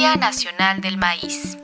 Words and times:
Día 0.00 0.16
Nacional 0.16 0.80
del 0.80 0.96
Maíz. 0.96 1.58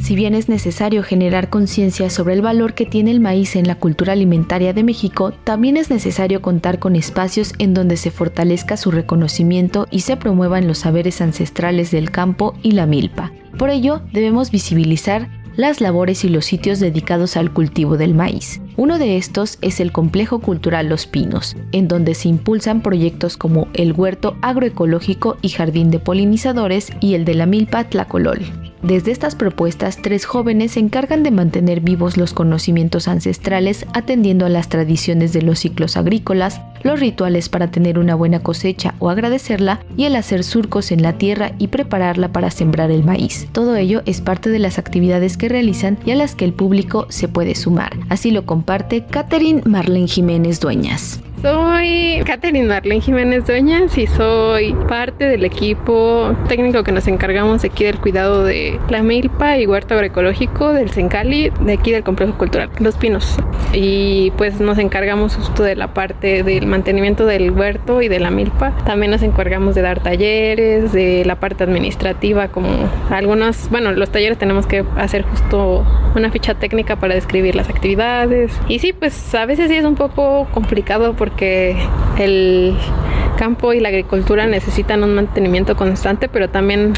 Si 0.00 0.14
bien 0.16 0.34
es 0.34 0.48
necesario 0.48 1.02
generar 1.02 1.50
conciencia 1.50 2.08
sobre 2.08 2.32
el 2.32 2.40
valor 2.40 2.72
que 2.72 2.86
tiene 2.86 3.10
el 3.10 3.20
maíz 3.20 3.56
en 3.56 3.66
la 3.66 3.74
cultura 3.74 4.14
alimentaria 4.14 4.72
de 4.72 4.84
México, 4.84 5.32
también 5.44 5.76
es 5.76 5.90
necesario 5.90 6.40
contar 6.40 6.78
con 6.78 6.96
espacios 6.96 7.52
en 7.58 7.74
donde 7.74 7.98
se 7.98 8.10
fortalezca 8.10 8.78
su 8.78 8.90
reconocimiento 8.90 9.86
y 9.90 10.00
se 10.00 10.16
promuevan 10.16 10.66
los 10.66 10.78
saberes 10.78 11.20
ancestrales 11.20 11.90
del 11.90 12.10
campo 12.10 12.54
y 12.62 12.70
la 12.70 12.86
milpa. 12.86 13.32
Por 13.58 13.68
ello, 13.68 14.00
debemos 14.14 14.50
visibilizar 14.50 15.28
las 15.58 15.80
labores 15.80 16.24
y 16.24 16.28
los 16.28 16.44
sitios 16.44 16.78
dedicados 16.78 17.36
al 17.36 17.52
cultivo 17.52 17.96
del 17.96 18.14
maíz. 18.14 18.60
Uno 18.76 18.96
de 18.96 19.16
estos 19.16 19.58
es 19.60 19.80
el 19.80 19.90
Complejo 19.90 20.38
Cultural 20.38 20.88
Los 20.88 21.06
Pinos, 21.06 21.56
en 21.72 21.88
donde 21.88 22.14
se 22.14 22.28
impulsan 22.28 22.80
proyectos 22.80 23.36
como 23.36 23.66
el 23.74 23.92
Huerto 23.92 24.36
Agroecológico 24.40 25.36
y 25.42 25.48
Jardín 25.48 25.90
de 25.90 25.98
Polinizadores 25.98 26.92
y 27.00 27.14
el 27.14 27.24
de 27.24 27.34
la 27.34 27.46
Milpa 27.46 27.82
Tlacolol. 27.82 28.67
Desde 28.82 29.10
estas 29.10 29.34
propuestas, 29.34 29.96
tres 30.00 30.24
jóvenes 30.24 30.72
se 30.72 30.80
encargan 30.80 31.22
de 31.22 31.30
mantener 31.30 31.80
vivos 31.80 32.16
los 32.16 32.32
conocimientos 32.32 33.08
ancestrales 33.08 33.86
atendiendo 33.92 34.46
a 34.46 34.48
las 34.48 34.68
tradiciones 34.68 35.32
de 35.32 35.42
los 35.42 35.58
ciclos 35.58 35.96
agrícolas, 35.96 36.60
los 36.82 37.00
rituales 37.00 37.48
para 37.48 37.70
tener 37.70 37.98
una 37.98 38.14
buena 38.14 38.40
cosecha 38.40 38.94
o 39.00 39.10
agradecerla 39.10 39.80
y 39.96 40.04
el 40.04 40.14
hacer 40.14 40.44
surcos 40.44 40.92
en 40.92 41.02
la 41.02 41.14
tierra 41.14 41.52
y 41.58 41.68
prepararla 41.68 42.28
para 42.32 42.50
sembrar 42.50 42.90
el 42.90 43.04
maíz. 43.04 43.48
Todo 43.52 43.74
ello 43.74 44.02
es 44.06 44.20
parte 44.20 44.50
de 44.50 44.60
las 44.60 44.78
actividades 44.78 45.36
que 45.36 45.48
realizan 45.48 45.98
y 46.04 46.12
a 46.12 46.16
las 46.16 46.34
que 46.34 46.44
el 46.44 46.52
público 46.52 47.06
se 47.08 47.26
puede 47.26 47.54
sumar. 47.56 47.96
Así 48.08 48.30
lo 48.30 48.46
comparte 48.46 49.04
Catherine 49.04 49.62
Marlene 49.64 50.06
Jiménez 50.06 50.60
Dueñas. 50.60 51.20
Soy 51.42 52.20
Catherine 52.24 52.66
Marlene 52.66 53.00
Jiménez 53.00 53.46
Dueñas 53.46 53.96
y 53.96 54.08
soy 54.08 54.74
parte 54.88 55.24
del 55.28 55.44
equipo 55.44 56.34
técnico 56.48 56.82
que 56.82 56.90
nos 56.90 57.06
encargamos 57.06 57.62
aquí 57.62 57.84
del 57.84 57.98
cuidado 57.98 58.42
de 58.42 58.80
la 58.88 59.02
milpa 59.04 59.56
y 59.56 59.66
huerto 59.66 59.94
agroecológico 59.94 60.72
del 60.72 60.90
Sencali, 60.90 61.52
de 61.60 61.74
aquí 61.74 61.92
del 61.92 62.02
Complejo 62.02 62.36
Cultural 62.36 62.70
Los 62.80 62.96
Pinos. 62.96 63.36
Y 63.72 64.32
pues 64.36 64.60
nos 64.60 64.78
encargamos 64.78 65.36
justo 65.36 65.62
de 65.62 65.76
la 65.76 65.94
parte 65.94 66.42
del 66.42 66.66
mantenimiento 66.66 67.24
del 67.24 67.52
huerto 67.52 68.02
y 68.02 68.08
de 68.08 68.18
la 68.18 68.32
milpa. 68.32 68.76
También 68.84 69.12
nos 69.12 69.22
encargamos 69.22 69.76
de 69.76 69.82
dar 69.82 70.02
talleres, 70.02 70.92
de 70.92 71.24
la 71.24 71.36
parte 71.36 71.62
administrativa, 71.62 72.48
como 72.48 72.68
algunos, 73.10 73.70
bueno, 73.70 73.92
los 73.92 74.10
talleres 74.10 74.38
tenemos 74.38 74.66
que 74.66 74.84
hacer 74.96 75.22
justo 75.22 75.84
una 76.16 76.32
ficha 76.32 76.54
técnica 76.54 76.96
para 76.96 77.14
describir 77.14 77.54
las 77.54 77.68
actividades. 77.68 78.58
Y 78.68 78.80
sí, 78.80 78.92
pues 78.92 79.34
a 79.36 79.46
veces 79.46 79.68
sí 79.68 79.76
es 79.76 79.84
un 79.84 79.94
poco 79.94 80.48
complicado 80.52 81.14
porque 81.14 81.27
el 82.18 82.76
campo 83.38 83.72
y 83.72 83.80
la 83.80 83.88
agricultura 83.88 84.46
necesitan 84.46 85.04
un 85.04 85.14
mantenimiento 85.14 85.76
constante, 85.76 86.28
pero 86.28 86.50
también 86.50 86.92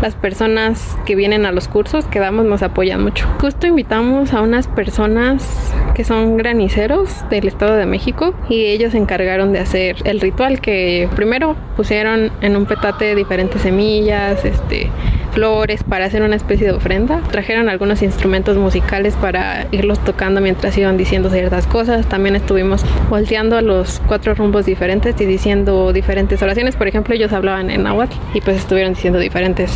las 0.00 0.14
personas 0.14 0.96
que 1.04 1.14
vienen 1.14 1.44
a 1.44 1.52
los 1.52 1.68
cursos 1.68 2.06
que 2.06 2.20
damos 2.20 2.46
nos 2.46 2.62
apoyan 2.62 3.02
mucho. 3.02 3.26
Justo 3.40 3.66
invitamos 3.66 4.32
a 4.32 4.40
unas 4.40 4.66
personas 4.68 5.74
que 5.94 6.04
son 6.04 6.36
graniceros 6.36 7.28
del 7.28 7.48
Estado 7.48 7.76
de 7.76 7.86
México 7.86 8.34
y 8.48 8.66
ellos 8.66 8.92
se 8.92 8.98
encargaron 8.98 9.52
de 9.52 9.58
hacer 9.58 9.96
el 10.04 10.20
ritual 10.20 10.60
que 10.60 11.08
primero 11.16 11.56
pusieron 11.76 12.30
en 12.40 12.56
un 12.56 12.66
petate 12.66 13.14
diferentes 13.14 13.60
semillas, 13.62 14.44
este 14.44 14.88
flores 15.30 15.82
para 15.84 16.04
hacer 16.04 16.22
una 16.22 16.36
especie 16.36 16.66
de 16.66 16.72
ofrenda. 16.72 17.20
Trajeron 17.30 17.68
algunos 17.68 18.02
instrumentos 18.02 18.56
musicales 18.56 19.14
para 19.14 19.66
irlos 19.70 19.98
tocando 20.00 20.40
mientras 20.40 20.76
iban 20.76 20.96
diciendo 20.96 21.30
ciertas 21.30 21.66
cosas. 21.66 22.06
También 22.08 22.36
estuvimos 22.36 22.84
volteando 23.08 23.56
a 23.56 23.62
los 23.62 24.00
cuatro 24.06 24.34
rumbos 24.34 24.66
diferentes 24.66 25.20
y 25.20 25.24
diciendo 25.24 25.92
diferentes 25.92 26.42
oraciones. 26.42 26.76
Por 26.76 26.88
ejemplo, 26.88 27.14
ellos 27.14 27.32
hablaban 27.32 27.70
en 27.70 27.84
náhuatl 27.84 28.16
y 28.34 28.40
pues 28.40 28.56
estuvieron 28.56 28.94
diciendo 28.94 29.18
diferentes 29.18 29.70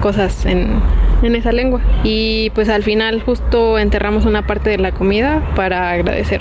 cosas 0.00 0.46
en, 0.46 0.80
en 1.22 1.34
esa 1.34 1.52
lengua. 1.52 1.80
Y 2.04 2.50
pues 2.50 2.68
al 2.68 2.82
final 2.82 3.22
justo 3.22 3.78
enterramos 3.78 4.26
una 4.26 4.46
parte 4.46 4.70
de 4.70 4.78
la 4.78 4.92
comida 4.92 5.42
para 5.54 5.90
agradecer. 5.90 6.40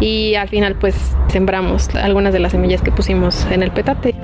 Y 0.00 0.34
al 0.34 0.48
final 0.48 0.74
pues 0.76 0.94
sembramos 1.28 1.94
algunas 1.94 2.32
de 2.32 2.40
las 2.40 2.52
semillas 2.52 2.82
que 2.82 2.92
pusimos 2.92 3.46
en 3.50 3.62
el 3.62 3.70
petate. 3.70 4.14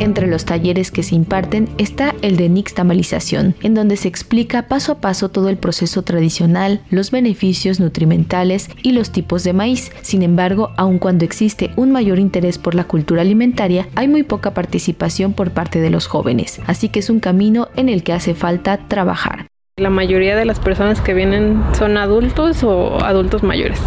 Entre 0.00 0.26
los 0.26 0.44
talleres 0.44 0.90
que 0.90 1.02
se 1.02 1.14
imparten 1.14 1.68
está 1.78 2.14
el 2.22 2.36
de 2.36 2.48
Nixtamalización, 2.48 3.54
en 3.62 3.74
donde 3.74 3.96
se 3.96 4.08
explica 4.08 4.68
paso 4.68 4.92
a 4.92 5.00
paso 5.00 5.28
todo 5.30 5.48
el 5.48 5.56
proceso 5.56 6.02
tradicional, 6.02 6.82
los 6.90 7.10
beneficios 7.10 7.80
nutrimentales 7.80 8.68
y 8.82 8.92
los 8.92 9.10
tipos 9.10 9.44
de 9.44 9.52
maíz. 9.52 9.92
Sin 10.02 10.22
embargo, 10.22 10.70
aun 10.76 10.98
cuando 10.98 11.24
existe 11.24 11.70
un 11.76 11.92
mayor 11.92 12.18
interés 12.18 12.58
por 12.58 12.74
la 12.74 12.84
cultura 12.84 13.22
alimentaria, 13.22 13.88
hay 13.94 14.08
muy 14.08 14.24
poca 14.24 14.52
participación 14.52 15.32
por 15.32 15.52
parte 15.52 15.80
de 15.80 15.90
los 15.90 16.06
jóvenes, 16.06 16.60
así 16.66 16.88
que 16.88 16.98
es 16.98 17.10
un 17.10 17.20
camino 17.20 17.68
en 17.76 17.88
el 17.88 18.02
que 18.02 18.12
hace 18.12 18.34
falta 18.34 18.88
trabajar. 18.88 19.46
La 19.76 19.90
mayoría 19.90 20.36
de 20.36 20.44
las 20.44 20.60
personas 20.60 21.00
que 21.00 21.14
vienen 21.14 21.60
son 21.76 21.96
adultos 21.96 22.62
o 22.62 23.02
adultos 23.02 23.42
mayores. 23.42 23.80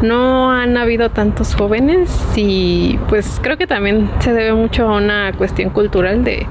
No 0.00 0.52
han 0.52 0.76
habido 0.76 1.10
tantos 1.10 1.56
jóvenes 1.56 2.16
y 2.36 2.96
pues 3.08 3.40
creo 3.42 3.56
que 3.56 3.66
también 3.66 4.08
se 4.20 4.32
debe 4.32 4.52
mucho 4.52 4.86
a 4.86 4.96
una 4.96 5.32
cuestión 5.32 5.70
cultural 5.70 6.22
de 6.22 6.46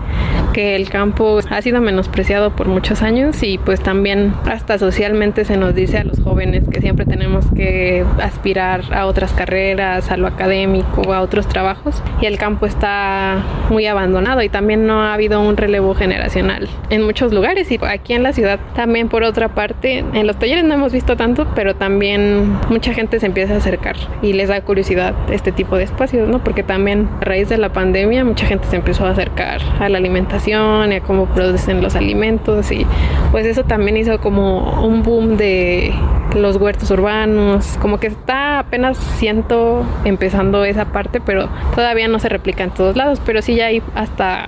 que 0.56 0.78
el 0.78 0.90
campo 0.90 1.40
ha 1.50 1.62
sido 1.62 1.82
menospreciado 1.82 2.56
por 2.56 2.70
muchos 2.70 3.02
años 3.02 3.44
y 3.44 3.58
pues 3.58 3.82
también 3.82 4.34
hasta 4.50 4.78
socialmente 4.78 5.44
se 5.44 5.58
nos 5.58 5.76
dice 5.76 5.98
a 5.98 6.06
los 6.06 6.22
jóvenes 6.22 6.64
que 6.70 6.80
siempre 6.80 7.06
tenemos 7.06 7.46
que 7.54 8.06
aspirar 8.24 8.94
a 8.94 9.06
otras 9.06 9.34
carreras, 9.34 10.10
a 10.12 10.16
lo 10.16 10.28
académico, 10.28 11.14
a 11.14 11.20
otros 11.20 11.46
trabajos 11.50 12.02
y 12.22 12.26
el 12.28 12.38
campo 12.38 12.68
está 12.68 13.44
muy 13.70 13.86
abandonado 13.86 14.42
y 14.44 14.48
también 14.48 14.88
no 14.88 15.02
ha 15.02 15.14
habido 15.14 15.42
un 15.42 15.58
relevo 15.58 15.94
generacional 15.94 16.70
en 16.90 17.04
muchos 17.04 17.34
lugares 17.34 17.70
y 17.70 17.78
aquí 17.86 18.14
en 18.14 18.24
la 18.24 18.32
ciudad 18.32 18.58
también 18.76 19.10
por 19.10 19.24
otra 19.24 19.50
parte 19.50 20.06
en 20.14 20.26
los 20.26 20.40
talleres 20.40 20.64
no 20.64 20.74
hemos 20.74 20.94
visto 20.94 21.18
tanto 21.18 21.46
pero 21.54 21.76
también 21.76 22.58
mucha 22.70 22.94
gente 22.94 23.20
se 23.20 23.26
empieza 23.26 23.56
a 23.56 23.58
acercar 23.58 23.98
y 24.22 24.32
les 24.32 24.48
da 24.48 24.62
curiosidad 24.62 25.16
este 25.32 25.52
tipo 25.52 25.76
de 25.76 25.84
espacios, 25.84 26.30
¿no? 26.30 26.42
Porque 26.42 26.64
también 26.64 27.10
a 27.20 27.26
raíz 27.26 27.50
de 27.50 27.58
la 27.58 27.74
pandemia 27.74 28.24
mucha 28.24 28.46
gente 28.46 28.68
se 28.70 28.78
empezó 28.78 29.06
a 29.06 29.10
acercar 29.10 29.60
a 29.82 29.90
la 29.90 29.98
alimentación 29.98 30.45
y 30.48 30.96
a 30.96 31.02
cómo 31.02 31.26
producen 31.28 31.82
los 31.82 31.96
alimentos 31.96 32.72
y 32.72 32.86
pues 33.32 33.46
eso 33.46 33.64
también 33.64 33.98
hizo 33.98 34.20
como 34.20 34.86
un 34.86 35.04
boom 35.04 35.38
de 35.38 35.94
los 36.36 36.58
huertos 36.58 36.92
urbanos, 36.92 37.78
como 37.82 38.00
que 38.00 38.08
está 38.08 38.60
apenas 38.60 38.98
siento 38.98 39.84
empezando 40.04 40.66
esa 40.66 40.86
parte, 40.86 41.22
pero 41.22 41.50
todavía 41.74 42.08
no 42.08 42.20
se 42.20 42.30
replica 42.30 42.64
en 42.64 42.72
todos 42.72 42.96
lados, 42.96 43.22
pero 43.26 43.42
sí 43.42 43.56
ya 43.56 43.68
hay 43.68 43.82
hasta 43.96 44.46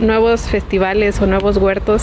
nuevos 0.00 0.42
festivales 0.42 1.20
o 1.20 1.26
nuevos 1.26 1.56
huertos 1.56 2.02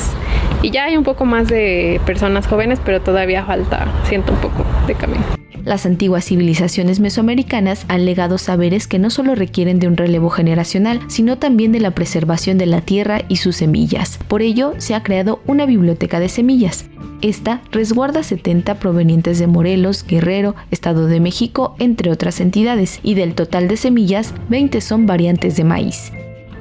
y 0.61 0.71
ya 0.71 0.85
hay 0.85 0.97
un 0.97 1.03
poco 1.03 1.25
más 1.25 1.47
de 1.47 1.99
personas 2.05 2.47
jóvenes, 2.47 2.79
pero 2.83 3.01
todavía 3.01 3.45
falta, 3.45 3.87
siento 4.05 4.33
un 4.33 4.39
poco 4.39 4.65
de 4.87 4.95
camino. 4.95 5.23
Las 5.65 5.85
antiguas 5.85 6.25
civilizaciones 6.25 6.99
mesoamericanas 6.99 7.85
han 7.87 8.05
legado 8.05 8.37
saberes 8.37 8.85
que 8.85 8.99
no 8.99 9.09
solo 9.09 9.33
requieren 9.33 9.79
de 9.79 9.87
un 9.87 9.95
relevo 9.95 10.29
generacional, 10.29 10.99
sino 11.07 11.37
también 11.37 11.71
de 11.71 11.79
la 11.79 11.91
preservación 11.91 12.57
de 12.57 12.65
la 12.65 12.81
tierra 12.81 13.21
y 13.29 13.37
sus 13.37 13.57
semillas. 13.57 14.19
Por 14.27 14.41
ello, 14.41 14.73
se 14.77 14.93
ha 14.93 15.03
creado 15.03 15.41
una 15.47 15.65
biblioteca 15.65 16.19
de 16.19 16.27
semillas. 16.27 16.85
Esta 17.21 17.61
resguarda 17.71 18.23
70 18.23 18.75
provenientes 18.75 19.39
de 19.39 19.47
Morelos, 19.47 20.05
Guerrero, 20.05 20.55
Estado 20.71 21.07
de 21.07 21.21
México, 21.21 21.75
entre 21.79 22.11
otras 22.11 22.41
entidades, 22.41 22.99
y 23.01 23.13
del 23.13 23.33
total 23.33 23.69
de 23.69 23.77
semillas, 23.77 24.33
20 24.49 24.81
son 24.81 25.05
variantes 25.05 25.55
de 25.55 25.63
maíz. 25.63 26.11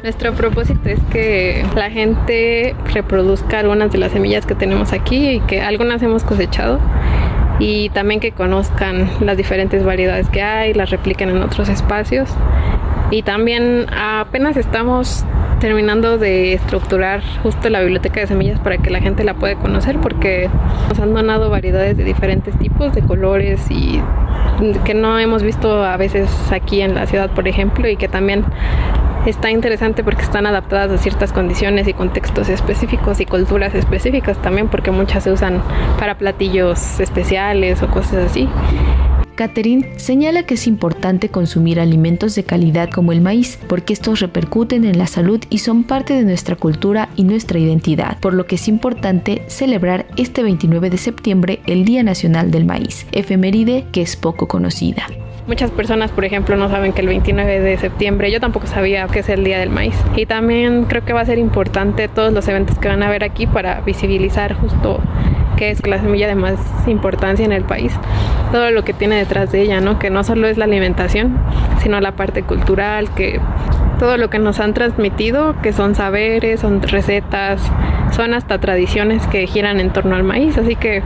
Nuestro 0.03 0.33
propósito 0.33 0.89
es 0.89 0.99
que 1.13 1.65
la 1.77 1.89
gente 1.89 2.75
reproduzca 2.93 3.61
algunas 3.61 3.93
de 3.93 3.99
las 3.99 4.11
semillas 4.11 4.47
que 4.47 4.57
tenemos 4.57 4.93
aquí 4.93 5.29
y 5.29 5.41
que 5.41 5.63
algunas 5.63 6.03
hemos 6.03 6.25
cosechado 6.25 6.81
y 7.61 7.89
también 7.91 8.19
que 8.19 8.33
conozcan 8.33 9.09
las 9.21 9.37
diferentes 9.37 9.85
variedades 9.85 10.29
que 10.29 10.43
hay, 10.43 10.75
las 10.75 10.91
repliquen 10.91 11.31
en 11.31 11.41
otros 11.41 11.69
espacios. 11.69 12.29
Y 13.13 13.23
también 13.23 13.87
apenas 13.97 14.57
estamos 14.57 15.25
terminando 15.61 16.19
de 16.19 16.55
estructurar 16.55 17.23
justo 17.45 17.71
la 17.71 17.81
biblioteca 17.81 18.19
de 18.19 18.27
semillas 18.27 18.59
para 18.59 18.79
que 18.79 18.91
la 18.91 19.01
gente 19.01 19.23
la 19.23 19.35
pueda 19.35 19.55
conocer 19.55 20.01
porque 20.01 20.51
nos 20.89 20.99
han 20.99 21.15
donado 21.15 21.49
variedades 21.49 21.97
de 21.97 22.03
diferentes 22.03 22.59
tipos, 22.59 22.93
de 22.93 23.03
colores 23.03 23.71
y 23.71 24.03
que 24.85 24.95
no 24.95 25.17
hemos 25.21 25.45
visto 25.45 25.85
a 25.85 25.97
veces 25.97 26.29
aquí 26.51 26.81
en 26.81 26.97
la 26.97 27.07
ciudad, 27.07 27.31
por 27.31 27.47
ejemplo, 27.47 27.89
y 27.89 27.97
que 27.97 28.09
también 28.09 28.45
está 29.27 29.51
interesante 29.51 30.03
porque 30.03 30.23
están 30.23 30.47
adaptadas 30.47 30.91
a 30.91 31.03
ciertas 31.03 31.33
condiciones 31.33 31.87
y 31.89 31.95
contextos 31.95 32.49
específicos 32.49 33.21
y 33.21 33.27
culturas 33.27 33.75
específicas 33.75 34.41
también 34.43 34.69
porque 34.69 34.91
muchas 34.91 35.25
se 35.25 35.33
usan 35.33 35.63
para 35.99 36.19
platillos 36.19 37.01
especiales 37.01 37.83
o 37.83 37.89
cosas 37.89 38.31
así. 38.31 38.49
Catherine 39.35 39.89
señala 39.97 40.45
que 40.45 40.55
es 40.55 40.67
importante 40.67 41.31
consumir 41.31 41.81
alimentos 41.81 42.35
de 42.35 42.45
calidad 42.45 42.91
como 42.91 43.13
el 43.13 43.23
maíz, 43.23 43.59
porque 43.67 43.93
estos 43.93 44.21
repercuten 44.21 44.85
en 44.85 44.99
la 44.99 45.07
salud 45.07 45.41
y 45.49 45.59
son 45.59 45.85
parte 45.85 46.13
de 46.15 46.23
nuestra 46.23 46.55
cultura 46.55 47.09
y 47.17 47.25
nuestra 47.25 47.59
identidad, 47.59 48.19
por 48.21 48.35
lo 48.35 48.47
que 48.47 48.57
es 48.57 48.69
importante 48.69 49.43
celebrar 49.47 50.07
este 50.17 50.43
29 50.43 50.91
de 50.91 50.99
septiembre 50.99 51.61
el 51.67 51.85
Día 51.85 52.03
Nacional 52.03 52.51
del 52.51 52.67
Maíz, 52.67 53.07
efeméride 53.13 53.87
que 53.91 54.03
es 54.03 54.17
poco 54.17 54.49
conocida. 54.49 55.07
Muchas 55.45 55.73
personas, 55.73 56.13
por 56.13 56.25
ejemplo, 56.25 56.57
no 56.57 56.69
saben 56.69 56.93
que 56.93 57.01
el 57.01 57.09
29 57.09 57.61
de 57.61 57.77
septiembre, 57.77 58.31
yo 58.31 58.39
tampoco 58.39 58.69
sabía 58.69 59.09
que 59.09 59.19
es 59.19 59.29
el 59.29 59.43
Día 59.43 59.59
del 59.59 59.71
Maíz. 59.71 59.97
Y 60.15 60.27
también 60.27 60.85
creo 60.85 61.05
que 61.05 61.13
va 61.13 61.21
a 61.21 61.27
ser 61.27 61.39
importante 61.39 62.07
todos 62.07 62.33
los 62.33 62.47
eventos 62.47 62.79
que 62.79 62.87
van 62.87 63.03
a 63.03 63.09
haber 63.09 63.25
aquí 63.25 63.49
para 63.49 63.81
visibilizar 63.81 64.55
justo 64.55 65.01
qué 65.57 65.71
es 65.71 65.85
la 65.85 65.99
semilla 66.01 66.29
de 66.29 66.37
más 66.37 66.61
importancia 66.87 67.45
en 67.45 67.51
el 67.51 67.65
país, 67.65 67.93
todo 68.53 68.71
lo 68.71 68.85
que 68.85 68.93
tiene 68.93 69.17
detrás 69.17 69.51
de 69.51 69.63
ella, 69.63 69.81
¿no? 69.81 69.99
Que 69.99 70.11
no 70.11 70.23
solo 70.23 70.47
es 70.47 70.59
la 70.59 70.65
alimentación, 70.65 71.37
sino 71.83 72.01
la 72.01 72.13
parte 72.13 72.45
cultural, 72.45 73.13
que 73.15 73.41
todo 73.99 74.19
lo 74.19 74.31
que 74.31 74.39
nos 74.39 74.61
han 74.61 74.75
transmitido, 74.75 75.57
que 75.61 75.73
son 75.73 75.97
saberes, 75.97 76.61
son 76.61 76.83
recetas, 76.83 77.61
son 78.13 78.33
hasta 78.33 78.59
tradiciones 78.59 79.27
que 79.27 79.47
giran 79.49 79.81
en 79.81 79.91
torno 79.91 80.15
al 80.15 80.23
maíz, 80.23 80.57
así 80.57 80.77
que 80.77 81.03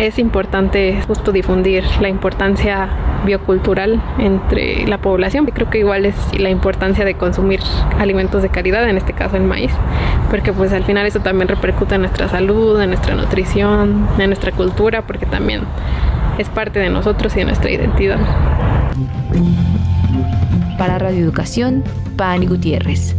es 0.00 0.18
importante 0.18 0.98
justo 1.06 1.30
difundir 1.30 1.84
la 2.00 2.08
importancia 2.08 2.88
biocultural 3.26 4.02
entre 4.18 4.86
la 4.86 4.98
población. 4.98 5.44
Creo 5.46 5.68
que 5.68 5.78
igual 5.78 6.06
es 6.06 6.16
la 6.38 6.48
importancia 6.48 7.04
de 7.04 7.14
consumir 7.14 7.60
alimentos 7.98 8.42
de 8.42 8.48
calidad, 8.48 8.88
en 8.88 8.96
este 8.96 9.12
caso 9.12 9.36
el 9.36 9.42
maíz, 9.42 9.72
porque 10.30 10.54
pues 10.54 10.72
al 10.72 10.84
final 10.84 11.06
eso 11.06 11.20
también 11.20 11.48
repercute 11.48 11.96
en 11.96 12.02
nuestra 12.02 12.28
salud, 12.28 12.80
en 12.80 12.90
nuestra 12.90 13.14
nutrición, 13.14 14.08
en 14.18 14.26
nuestra 14.30 14.52
cultura, 14.52 15.02
porque 15.02 15.26
también 15.26 15.62
es 16.38 16.48
parte 16.48 16.78
de 16.78 16.88
nosotros 16.88 17.34
y 17.36 17.40
de 17.40 17.44
nuestra 17.44 17.70
identidad. 17.70 18.18
Para 20.78 20.98
Radio 20.98 21.22
Educación, 21.22 21.84
Pani 22.16 22.46
Gutiérrez. 22.46 23.14